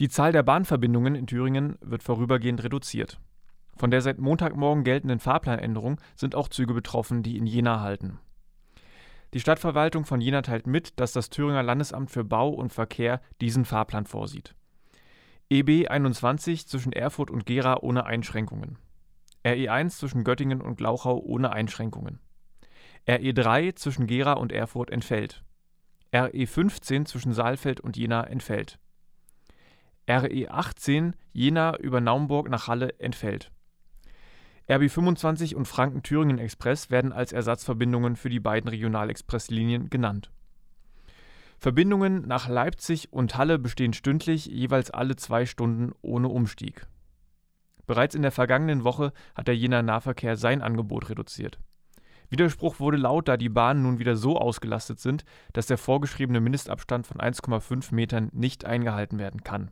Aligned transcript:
Die 0.00 0.08
Zahl 0.08 0.32
der 0.32 0.42
Bahnverbindungen 0.42 1.14
in 1.14 1.26
Thüringen 1.26 1.76
wird 1.80 2.02
vorübergehend 2.02 2.64
reduziert. 2.64 3.20
Von 3.76 3.90
der 3.90 4.00
seit 4.00 4.18
Montagmorgen 4.18 4.84
geltenden 4.84 5.20
Fahrplanänderung 5.20 6.00
sind 6.16 6.34
auch 6.34 6.48
Züge 6.48 6.74
betroffen, 6.74 7.22
die 7.22 7.36
in 7.36 7.46
Jena 7.46 7.80
halten. 7.80 8.18
Die 9.34 9.40
Stadtverwaltung 9.40 10.04
von 10.04 10.20
Jena 10.20 10.42
teilt 10.42 10.66
mit, 10.66 10.98
dass 11.00 11.12
das 11.12 11.30
Thüringer 11.30 11.62
Landesamt 11.62 12.10
für 12.10 12.24
Bau 12.24 12.50
und 12.50 12.72
Verkehr 12.72 13.20
diesen 13.40 13.64
Fahrplan 13.64 14.06
vorsieht. 14.06 14.54
EB 15.48 15.88
21 15.88 16.66
zwischen 16.68 16.92
Erfurt 16.92 17.30
und 17.30 17.46
Gera 17.46 17.78
ohne 17.80 18.06
Einschränkungen. 18.06 18.78
RE 19.46 19.70
1 19.70 19.98
zwischen 19.98 20.24
Göttingen 20.24 20.60
und 20.60 20.76
Glauchau 20.76 21.18
ohne 21.18 21.52
Einschränkungen. 21.52 22.20
RE 23.08 23.34
3 23.34 23.72
zwischen 23.72 24.06
Gera 24.06 24.34
und 24.34 24.52
Erfurt 24.52 24.90
entfällt. 24.90 25.44
RE 26.14 26.46
15 26.46 27.06
zwischen 27.06 27.32
Saalfeld 27.32 27.80
und 27.80 27.96
Jena 27.96 28.24
entfällt. 28.24 28.78
RE 30.06 30.50
18 30.50 31.14
Jena 31.32 31.78
über 31.78 32.00
Naumburg 32.02 32.50
nach 32.50 32.68
Halle 32.68 32.98
entfällt. 32.98 33.50
RB 34.70 34.90
25 34.90 35.56
und 35.56 35.66
Franken-Thüringen-Express 35.66 36.90
werden 36.90 37.12
als 37.12 37.32
Ersatzverbindungen 37.32 38.16
für 38.16 38.28
die 38.28 38.40
beiden 38.40 38.68
Regionalexpresslinien 38.68 39.88
genannt. 39.88 40.30
Verbindungen 41.58 42.26
nach 42.26 42.48
Leipzig 42.48 43.12
und 43.12 43.36
Halle 43.38 43.58
bestehen 43.58 43.94
stündlich 43.94 44.46
jeweils 44.46 44.90
alle 44.90 45.16
zwei 45.16 45.46
Stunden 45.46 45.92
ohne 46.02 46.28
Umstieg. 46.28 46.86
Bereits 47.86 48.14
in 48.14 48.22
der 48.22 48.32
vergangenen 48.32 48.84
Woche 48.84 49.12
hat 49.34 49.48
der 49.48 49.56
Jener 49.56 49.82
Nahverkehr 49.82 50.36
sein 50.36 50.60
Angebot 50.60 51.08
reduziert. 51.08 51.58
Widerspruch 52.28 52.80
wurde 52.80 52.96
laut, 52.96 53.28
da 53.28 53.36
die 53.38 53.50
Bahnen 53.50 53.82
nun 53.82 53.98
wieder 53.98 54.16
so 54.16 54.38
ausgelastet 54.38 54.98
sind, 54.98 55.24
dass 55.52 55.66
der 55.66 55.78
vorgeschriebene 55.78 56.40
Mindestabstand 56.40 57.06
von 57.06 57.18
1,5 57.18 57.94
Metern 57.94 58.28
nicht 58.32 58.64
eingehalten 58.64 59.18
werden 59.18 59.44
kann 59.44 59.70